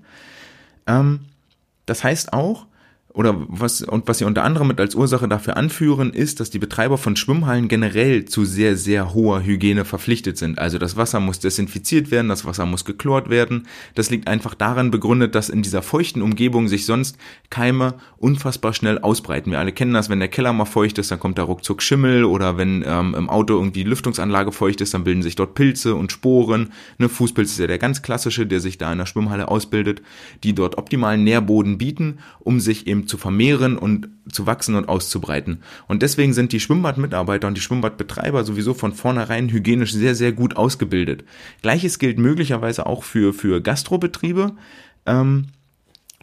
[0.85, 1.21] Ähm,
[1.87, 2.67] das heißt auch,
[3.13, 6.59] oder was und was sie unter anderem mit als Ursache dafür anführen, ist, dass die
[6.59, 10.59] Betreiber von Schwimmhallen generell zu sehr sehr hoher Hygiene verpflichtet sind.
[10.59, 13.67] Also das Wasser muss desinfiziert werden, das Wasser muss geklort werden.
[13.95, 17.17] Das liegt einfach daran begründet, dass in dieser feuchten Umgebung sich sonst
[17.49, 19.51] Keime unfassbar schnell ausbreiten.
[19.51, 22.23] Wir alle kennen das, wenn der Keller mal feucht ist, dann kommt da ruckzuck Schimmel
[22.23, 25.95] oder wenn ähm, im Auto irgendwie die Lüftungsanlage feucht ist, dann bilden sich dort Pilze
[25.95, 26.71] und Sporen.
[26.97, 30.01] Ne, Fußpilz ist ja der ganz klassische, der sich da in der Schwimmhalle ausbildet,
[30.43, 35.63] die dort optimalen Nährboden bieten, um sich eben zu vermehren und zu wachsen und auszubreiten.
[35.87, 40.57] Und deswegen sind die Schwimmbadmitarbeiter und die Schwimmbadbetreiber sowieso von vornherein hygienisch sehr, sehr gut
[40.57, 41.23] ausgebildet.
[41.61, 44.55] Gleiches gilt möglicherweise auch für, für Gastrobetriebe.
[45.05, 45.47] Ähm,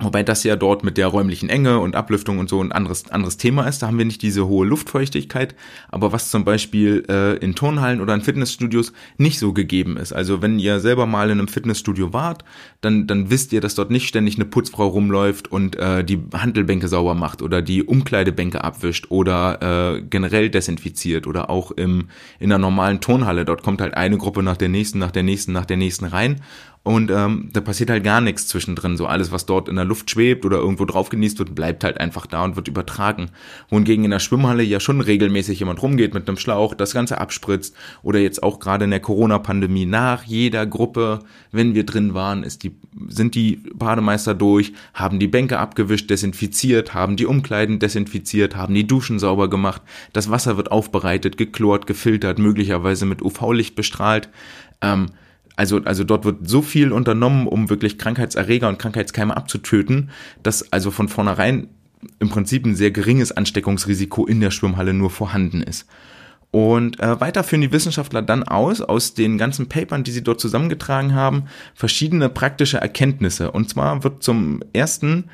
[0.01, 3.37] Wobei das ja dort mit der räumlichen Enge und Ablüftung und so ein anderes, anderes
[3.37, 3.83] Thema ist.
[3.83, 5.57] Da haben wir nicht diese hohe Luftfeuchtigkeit.
[5.89, 10.13] Aber was zum Beispiel äh, in Turnhallen oder in Fitnessstudios nicht so gegeben ist.
[10.13, 12.45] Also wenn ihr selber mal in einem Fitnessstudio wart,
[12.81, 16.87] dann, dann wisst ihr, dass dort nicht ständig eine Putzfrau rumläuft und äh, die Handelbänke
[16.87, 22.09] sauber macht oder die Umkleidebänke abwischt oder äh, generell desinfiziert oder auch im,
[22.39, 23.45] in der normalen Turnhalle.
[23.45, 26.41] Dort kommt halt eine Gruppe nach der nächsten, nach der nächsten, nach der nächsten rein
[26.89, 28.97] und ähm, da passiert halt gar nichts zwischendrin.
[28.97, 32.01] So alles, was dort in der Luft schwebt oder irgendwo drauf genießt wird, bleibt halt
[32.01, 33.29] einfach da und wird übertragen.
[33.69, 37.77] Wohingegen in der Schwimmhalle ja schon regelmäßig jemand rumgeht mit einem Schlauch, das Ganze abspritzt.
[38.03, 41.19] Oder jetzt auch gerade in der Corona-Pandemie nach jeder Gruppe,
[41.53, 42.75] wenn wir drin waren, ist die,
[43.09, 48.87] sind die Bademeister durch, haben die Bänke abgewischt, desinfiziert, haben die Umkleiden desinfiziert, haben die
[48.87, 49.83] Duschen sauber gemacht.
[50.15, 54.31] Das Wasser wird aufbereitet, geklort, gefiltert, möglicherweise mit UV-Licht bestrahlt.
[54.81, 55.11] Ähm,
[55.59, 60.11] also, also dort wird so viel unternommen, um wirklich Krankheitserreger und Krankheitskeime abzutöten,
[60.45, 61.67] dass also von vornherein
[62.21, 65.89] im Prinzip ein sehr geringes Ansteckungsrisiko in der Schwimmhalle nur vorhanden ist.
[66.53, 70.41] Und äh, weiter führen die Wissenschaftler dann aus, aus den ganzen Papern, die sie dort
[70.41, 73.51] zusammengetragen haben, verschiedene praktische Erkenntnisse.
[73.51, 75.25] Und zwar wird zum ersten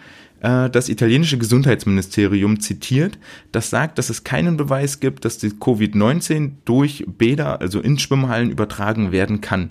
[0.41, 3.19] äh, das italienische Gesundheitsministerium zitiert,
[3.53, 8.51] das sagt, dass es keinen Beweis gibt, dass die Covid-19 durch Bäder, also in Schwimmhallen,
[8.51, 9.71] übertragen werden kann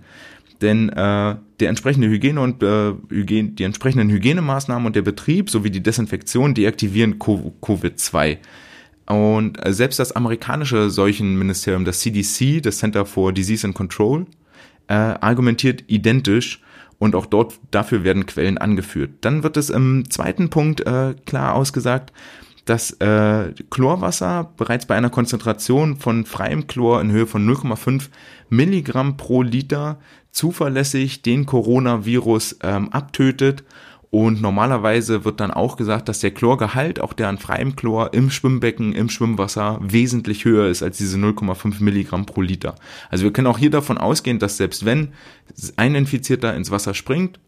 [0.61, 5.71] denn äh, der entsprechende Hygiene und äh, Hygiene, die entsprechenden Hygienemaßnahmen und der Betrieb sowie
[5.71, 8.37] die Desinfektion deaktivieren Covid-2.
[9.07, 14.25] Und äh, selbst das amerikanische Seuchenministerium, das CDC, das Center for Disease and Control,
[14.87, 16.61] äh, argumentiert identisch
[16.99, 19.11] und auch dort dafür werden Quellen angeführt.
[19.21, 22.13] Dann wird es im zweiten Punkt äh, klar ausgesagt,
[22.65, 28.09] dass äh, Chlorwasser bereits bei einer Konzentration von freiem Chlor in Höhe von 0,5
[28.49, 29.99] Milligramm pro Liter
[30.33, 33.63] zuverlässig den Coronavirus ähm, abtötet.
[34.09, 38.29] Und normalerweise wird dann auch gesagt, dass der Chlorgehalt, auch der an freiem Chlor im
[38.29, 42.75] Schwimmbecken, im Schwimmwasser wesentlich höher ist als diese 0,5 Milligramm pro Liter.
[43.09, 45.13] Also wir können auch hier davon ausgehen, dass selbst wenn
[45.77, 47.39] ein Infizierter ins Wasser springt,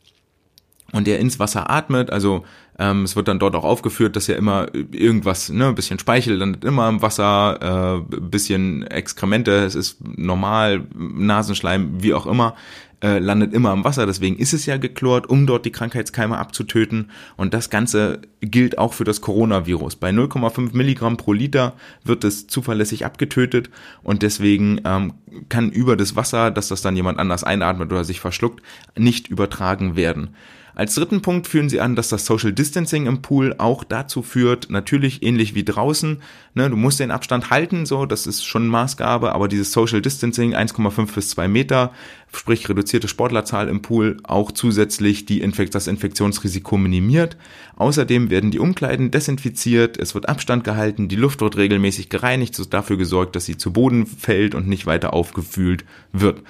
[0.92, 2.46] und der ins Wasser atmet, also
[2.78, 6.36] ähm, es wird dann dort auch aufgeführt, dass ja immer irgendwas, ne, ein bisschen Speichel
[6.36, 12.56] landet immer im Wasser, äh, bisschen Exkremente, es ist normal, Nasenschleim, wie auch immer,
[13.02, 17.12] äh, landet immer im Wasser, deswegen ist es ja geklort, um dort die Krankheitskeime abzutöten.
[17.38, 19.98] Und das Ganze gilt auch für das Coronavirus.
[19.98, 23.70] Bei 0,5 Milligramm pro Liter wird es zuverlässig abgetötet
[24.02, 25.14] und deswegen ähm,
[25.50, 28.62] kann über das Wasser, dass das dann jemand anders einatmet oder sich verschluckt,
[28.98, 30.36] nicht übertragen werden.
[30.76, 34.70] Als dritten Punkt führen sie an, dass das Social Distancing im Pool auch dazu führt,
[34.70, 36.22] natürlich ähnlich wie draußen,
[36.54, 40.54] ne, du musst den Abstand halten, so, das ist schon Maßgabe, aber dieses Social Distancing
[40.54, 41.94] 1,5 bis 2 Meter,
[42.34, 47.38] sprich reduzierte Sportlerzahl im Pool, auch zusätzlich die Infekt das Infektionsrisiko minimiert.
[47.78, 52.66] Außerdem werden die Umkleiden desinfiziert, es wird Abstand gehalten, die Luft wird regelmäßig gereinigt, so
[52.66, 56.42] dafür gesorgt, dass sie zu Boden fällt und nicht weiter aufgefühlt wird.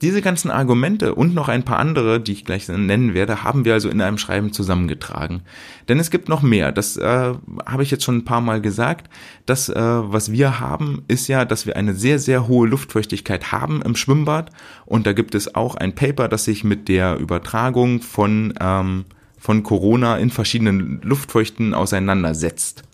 [0.00, 3.72] Diese ganzen Argumente und noch ein paar andere, die ich gleich nennen werde, haben wir
[3.72, 5.42] also in einem Schreiben zusammengetragen.
[5.88, 6.70] Denn es gibt noch mehr.
[6.70, 7.34] Das äh,
[7.66, 9.10] habe ich jetzt schon ein paar Mal gesagt.
[9.44, 13.82] Das, äh, was wir haben, ist ja, dass wir eine sehr, sehr hohe Luftfeuchtigkeit haben
[13.82, 14.50] im Schwimmbad.
[14.86, 19.04] Und da gibt es auch ein Paper, das sich mit der Übertragung von, ähm,
[19.36, 22.84] von Corona in verschiedenen Luftfeuchten auseinandersetzt.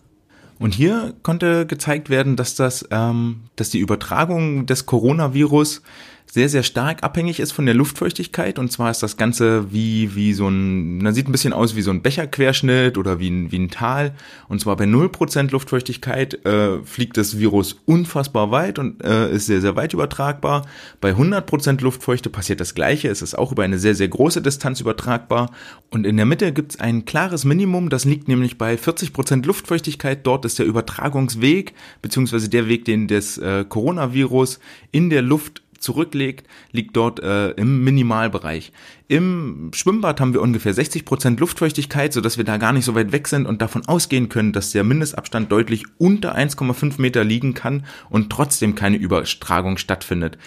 [0.57, 5.81] Und hier konnte gezeigt werden, dass das, ähm, dass die Übertragung des Coronavirus
[6.25, 8.59] sehr, sehr stark abhängig ist von der Luftfeuchtigkeit.
[8.59, 11.81] Und zwar ist das Ganze wie, wie so ein, na, sieht ein bisschen aus wie
[11.81, 14.13] so ein Becherquerschnitt oder wie ein, wie ein Tal.
[14.49, 19.61] Und zwar bei 0% Luftfeuchtigkeit äh, fliegt das Virus unfassbar weit und äh, ist sehr,
[19.61, 20.65] sehr weit übertragbar.
[20.99, 23.07] Bei 100% Luftfeuchte passiert das Gleiche.
[23.09, 25.51] Es ist auch über eine sehr, sehr große Distanz übertragbar.
[25.89, 27.89] Und in der Mitte gibt es ein klares Minimum.
[27.89, 30.25] Das liegt nämlich bei 40% Luftfeuchtigkeit.
[30.27, 34.59] Dort ist der Übertragungsweg, beziehungsweise der Weg, den das äh, Coronavirus
[34.91, 38.73] in der Luft zurücklegt, liegt dort äh, im Minimalbereich.
[39.07, 43.11] Im Schwimmbad haben wir ungefähr 60 Prozent Luftfeuchtigkeit, sodass wir da gar nicht so weit
[43.11, 47.85] weg sind und davon ausgehen können, dass der Mindestabstand deutlich unter 1,5 Meter liegen kann
[48.09, 50.39] und trotzdem keine Überstrahlung stattfindet.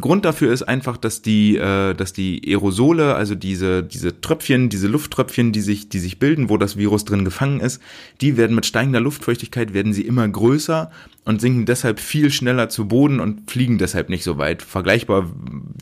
[0.00, 4.88] Grund dafür ist einfach, dass die, äh, dass die Aerosole, also diese, diese Tröpfchen, diese
[4.88, 7.82] Lufttröpfchen, die sich, die sich bilden, wo das Virus drin gefangen ist,
[8.22, 10.90] die werden mit steigender Luftfeuchtigkeit werden sie immer größer
[11.26, 14.62] und sinken deshalb viel schneller zu Boden und fliegen deshalb nicht so weit.
[14.62, 15.26] Vergleichbar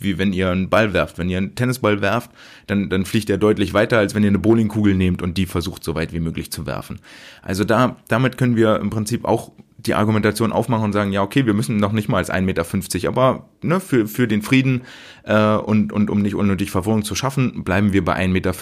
[0.00, 1.18] wie wenn ihr einen Ball werft.
[1.18, 2.23] Wenn ihr einen Tennisball werft,
[2.66, 5.84] dann, dann fliegt er deutlich weiter, als wenn ihr eine Bowlingkugel nehmt und die versucht
[5.84, 7.00] so weit wie möglich zu werfen.
[7.42, 9.52] Also da, damit können wir im Prinzip auch
[9.86, 13.08] die Argumentation aufmachen und sagen, ja, okay, wir müssen noch nicht mal als 1,50 Meter,
[13.08, 14.82] aber ne, für, für den Frieden
[15.24, 18.52] äh, und, und um nicht unnötig Verwirrung zu schaffen, bleiben wir bei 1,50 Meter.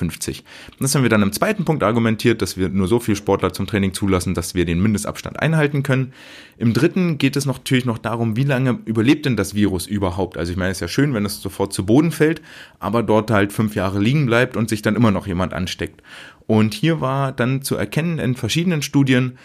[0.80, 3.66] Das haben wir dann im zweiten Punkt argumentiert, dass wir nur so viel Sportler zum
[3.66, 6.12] Training zulassen, dass wir den Mindestabstand einhalten können.
[6.58, 10.36] Im dritten geht es natürlich noch darum, wie lange überlebt denn das Virus überhaupt?
[10.36, 12.42] Also ich meine, es ist ja schön, wenn es sofort zu Boden fällt,
[12.78, 16.02] aber dort halt fünf Jahre liegen bleibt und sich dann immer noch jemand ansteckt.
[16.46, 19.38] Und hier war dann zu erkennen in verschiedenen Studien,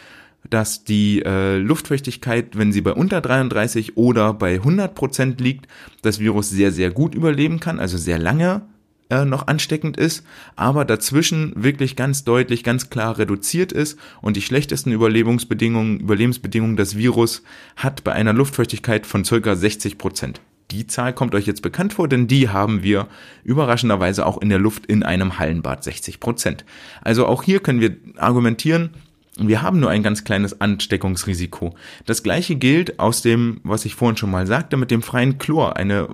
[0.49, 5.67] dass die äh, Luftfeuchtigkeit, wenn sie bei unter 33 oder bei 100 Prozent liegt,
[6.01, 8.61] das Virus sehr, sehr gut überleben kann, also sehr lange
[9.09, 14.41] äh, noch ansteckend ist, aber dazwischen wirklich ganz deutlich, ganz klar reduziert ist und die
[14.41, 17.43] schlechtesten Überlebensbedingungen, Überlebensbedingungen das Virus
[17.75, 20.41] hat bei einer Luftfeuchtigkeit von circa 60 Prozent.
[20.71, 23.07] Die Zahl kommt euch jetzt bekannt vor, denn die haben wir
[23.45, 26.65] überraschenderweise auch in der Luft in einem Hallenbad 60 Prozent.
[27.01, 28.89] Also auch hier können wir argumentieren,
[29.39, 31.75] wir haben nur ein ganz kleines Ansteckungsrisiko.
[32.05, 35.77] Das gleiche gilt aus dem, was ich vorhin schon mal sagte, mit dem freien Chlor.
[35.77, 36.07] Eine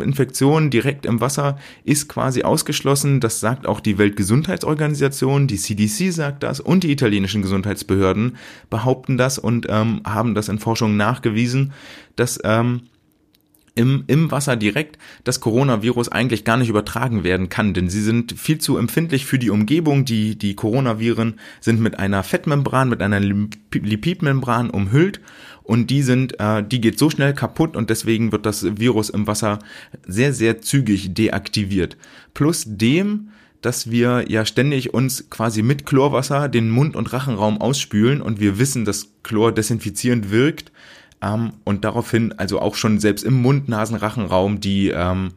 [0.00, 3.20] Infektion direkt im Wasser ist quasi ausgeschlossen.
[3.20, 8.36] Das sagt auch die Weltgesundheitsorganisation, die CDC sagt das und die italienischen Gesundheitsbehörden
[8.70, 11.72] behaupten das und ähm, haben das in Forschung nachgewiesen,
[12.16, 12.82] dass ähm,
[13.74, 18.38] im, im Wasser direkt das Coronavirus eigentlich gar nicht übertragen werden kann, denn sie sind
[18.38, 20.04] viel zu empfindlich für die Umgebung.
[20.04, 25.20] Die, die Coronaviren sind mit einer Fettmembran, mit einer Lipidmembran umhüllt
[25.64, 29.26] und die sind, äh, die geht so schnell kaputt und deswegen wird das Virus im
[29.26, 29.58] Wasser
[30.06, 31.96] sehr, sehr zügig deaktiviert.
[32.32, 38.20] Plus dem, dass wir ja ständig uns quasi mit Chlorwasser den Mund- und Rachenraum ausspülen
[38.20, 40.70] und wir wissen, dass Chlor desinfizierend wirkt,
[41.24, 45.30] ähm, und daraufhin also auch schon selbst im Mund-Nasen-Rachenraum die, ähm,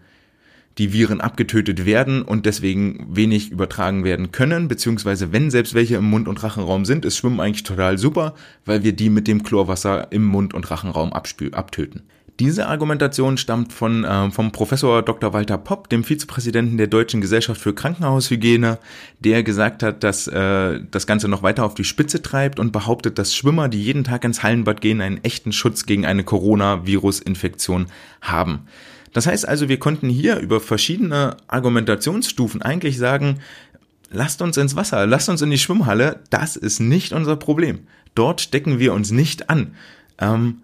[0.77, 6.09] die Viren abgetötet werden und deswegen wenig übertragen werden können, beziehungsweise wenn selbst welche im
[6.09, 10.11] Mund- und Rachenraum sind, ist Schwimmen eigentlich total super, weil wir die mit dem Chlorwasser
[10.11, 12.03] im Mund- und Rachenraum abtöten.
[12.39, 15.33] Diese Argumentation stammt von, äh, vom Professor Dr.
[15.33, 18.77] Walter Popp, dem Vizepräsidenten der Deutschen Gesellschaft für Krankenhaushygiene,
[19.19, 23.17] der gesagt hat, dass äh, das Ganze noch weiter auf die Spitze treibt und behauptet,
[23.17, 27.87] dass Schwimmer, die jeden Tag ins Hallenbad gehen, einen echten Schutz gegen eine Coronavirus-Infektion
[28.21, 28.67] haben.
[29.13, 33.39] Das heißt also, wir konnten hier über verschiedene Argumentationsstufen eigentlich sagen,
[34.11, 37.87] lasst uns ins Wasser, lasst uns in die Schwimmhalle, das ist nicht unser Problem.
[38.13, 39.73] Dort stecken wir uns nicht an.
[40.19, 40.59] Ähm,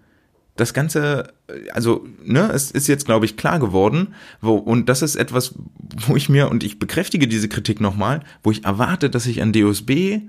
[0.56, 1.32] das Ganze,
[1.72, 5.54] also, ne, es ist jetzt, glaube ich, klar geworden, wo, und das ist etwas,
[6.06, 9.52] wo ich mir, und ich bekräftige diese Kritik nochmal, wo ich erwarte, dass sich ein
[9.52, 10.20] DOSB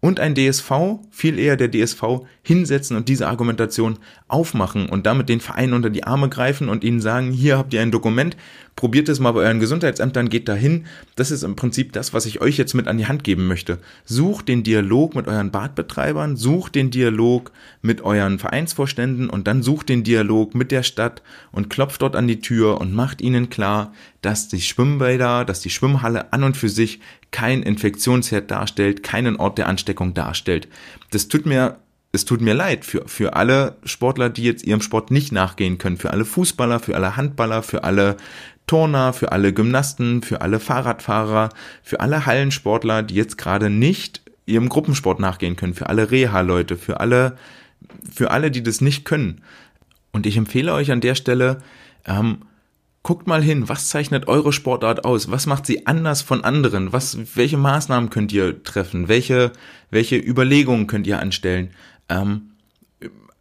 [0.00, 0.70] und ein DSV,
[1.10, 2.02] viel eher der DSV,
[2.48, 7.02] hinsetzen und diese Argumentation aufmachen und damit den Verein unter die Arme greifen und ihnen
[7.02, 8.38] sagen, hier habt ihr ein Dokument,
[8.74, 10.86] probiert es mal bei euren Gesundheitsämtern, geht dahin.
[11.14, 13.80] Das ist im Prinzip das, was ich euch jetzt mit an die Hand geben möchte.
[14.06, 19.90] Sucht den Dialog mit euren Badbetreibern, sucht den Dialog mit euren Vereinsvorständen und dann sucht
[19.90, 23.92] den Dialog mit der Stadt und klopft dort an die Tür und macht ihnen klar,
[24.22, 29.58] dass die Schwimmbäder, dass die Schwimmhalle an und für sich kein Infektionsherd darstellt, keinen Ort
[29.58, 30.66] der Ansteckung darstellt.
[31.10, 31.76] Das tut mir
[32.12, 35.98] es tut mir leid für, für alle Sportler, die jetzt ihrem Sport nicht nachgehen können,
[35.98, 38.16] für alle Fußballer, für alle Handballer, für alle
[38.66, 41.50] Turner, für alle Gymnasten, für alle Fahrradfahrer,
[41.82, 47.00] für alle Hallensportler, die jetzt gerade nicht ihrem Gruppensport nachgehen können, für alle Reha-Leute, für
[47.00, 47.36] alle,
[48.10, 49.42] für alle, die das nicht können.
[50.10, 51.58] Und ich empfehle euch an der Stelle,
[52.06, 52.38] ähm,
[53.02, 55.30] guckt mal hin, was zeichnet eure Sportart aus?
[55.30, 56.92] Was macht sie anders von anderen?
[56.92, 59.08] Was, welche Maßnahmen könnt ihr treffen?
[59.08, 59.52] Welche,
[59.90, 61.70] welche Überlegungen könnt ihr anstellen?
[62.08, 62.50] Ähm,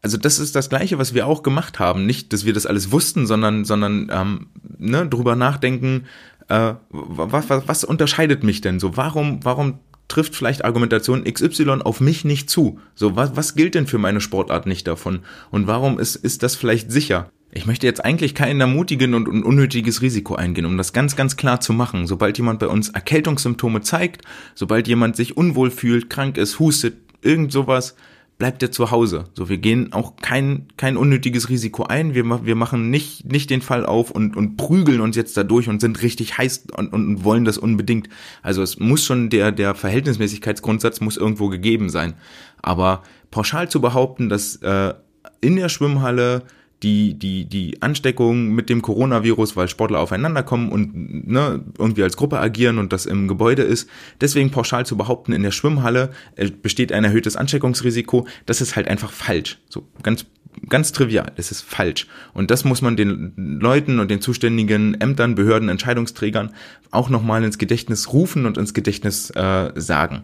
[0.02, 2.06] also das ist das Gleiche, was wir auch gemacht haben.
[2.06, 6.06] Nicht, dass wir das alles wussten, sondern, sondern ähm, ne, drüber nachdenken,
[6.50, 8.96] äh, was, was, was unterscheidet mich denn so?
[8.96, 12.80] Warum, warum trifft vielleicht Argumentation XY auf mich nicht zu?
[12.96, 15.20] So, was, was gilt denn für meine Sportart nicht davon?
[15.52, 17.30] Und warum ist, ist das vielleicht sicher?
[17.52, 21.60] Ich möchte jetzt eigentlich kein ermutigen und, unnötiges Risiko eingehen, um das ganz, ganz klar
[21.60, 22.06] zu machen.
[22.06, 24.22] Sobald jemand bei uns Erkältungssymptome zeigt,
[24.54, 27.96] sobald jemand sich unwohl fühlt, krank ist, hustet, irgend sowas,
[28.38, 29.26] bleibt er zu Hause.
[29.34, 32.14] So, wir gehen auch kein, kein unnötiges Risiko ein.
[32.14, 35.82] Wir, wir machen nicht, nicht den Fall auf und, und prügeln uns jetzt dadurch und
[35.82, 38.10] sind richtig heiß und, und wollen das unbedingt.
[38.44, 42.14] Also es muss schon der, der Verhältnismäßigkeitsgrundsatz muss irgendwo gegeben sein.
[42.62, 44.94] Aber pauschal zu behaupten, dass äh,
[45.42, 46.44] in der Schwimmhalle
[46.84, 52.18] die, die, die Ansteckung mit dem Coronavirus, weil Sportler aufeinander kommen und ne, irgendwie als
[52.18, 53.90] Gruppe agieren und das im Gebäude ist.
[54.22, 58.88] Deswegen pauschal zu behaupten, in der Schwimmhalle äh, besteht ein erhöhtes Ansteckungsrisiko, das ist halt
[58.88, 59.58] einfach falsch.
[59.70, 60.26] So ganz
[60.70, 62.08] ganz trivial, das ist falsch.
[62.34, 66.54] Und das muss man den Leuten und den zuständigen Ämtern, Behörden, Entscheidungsträgern
[66.92, 70.24] auch nochmal ins Gedächtnis rufen und ins Gedächtnis äh, sagen.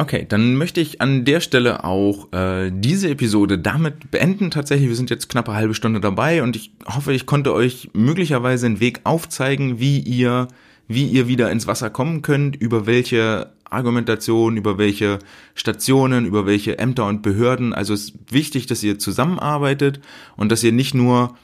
[0.00, 4.50] Okay, dann möchte ich an der Stelle auch äh, diese Episode damit beenden.
[4.50, 7.90] Tatsächlich, wir sind jetzt knapp eine halbe Stunde dabei und ich hoffe, ich konnte euch
[7.92, 10.48] möglicherweise einen Weg aufzeigen, wie ihr,
[10.88, 15.18] wie ihr wieder ins Wasser kommen könnt, über welche Argumentation, über welche
[15.54, 17.74] Stationen, über welche Ämter und Behörden.
[17.74, 20.00] Also es ist wichtig, dass ihr zusammenarbeitet
[20.34, 21.36] und dass ihr nicht nur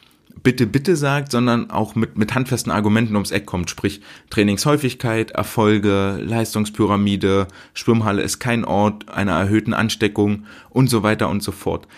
[0.46, 3.68] bitte, bitte sagt, sondern auch mit, mit handfesten Argumenten ums Eck kommt.
[3.68, 11.42] Sprich, Trainingshäufigkeit, Erfolge, Leistungspyramide, Schwimmhalle ist kein Ort einer erhöhten Ansteckung und so weiter und
[11.42, 11.88] so fort.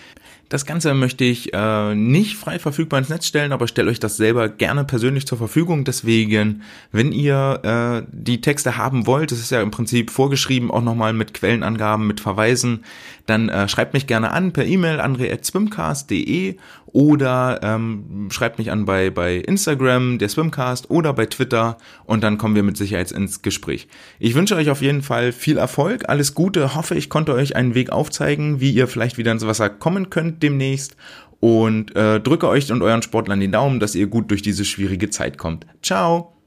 [0.48, 4.16] Das Ganze möchte ich äh, nicht frei verfügbar ins Netz stellen, aber stelle euch das
[4.16, 5.84] selber gerne persönlich zur Verfügung.
[5.84, 10.80] Deswegen, wenn ihr äh, die Texte haben wollt, das ist ja im Prinzip vorgeschrieben, auch
[10.80, 12.84] nochmal mit Quellenangaben, mit Verweisen,
[13.26, 16.56] dann äh, schreibt mich gerne an per E-Mail andre.swimcast.de
[16.98, 22.38] oder ähm, schreibt mich an bei, bei Instagram, der Swimcast oder bei Twitter und dann
[22.38, 23.86] kommen wir mit Sicherheit ins Gespräch.
[24.18, 27.76] Ich wünsche euch auf jeden Fall viel Erfolg, alles Gute, hoffe ich konnte euch einen
[27.76, 30.96] Weg aufzeigen, wie ihr vielleicht wieder ins Wasser kommen könnt demnächst
[31.38, 35.08] und äh, drücke euch und euren Sportlern den Daumen, dass ihr gut durch diese schwierige
[35.08, 35.66] Zeit kommt.
[35.84, 36.37] Ciao!